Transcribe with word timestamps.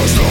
Cause 0.00 0.29